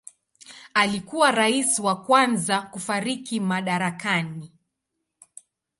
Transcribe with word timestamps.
Alikuwa 0.73 1.31
rais 1.31 1.79
wa 1.79 1.95
kwanza 2.03 2.61
kufariki 2.61 3.39
madarakani. 3.39 4.51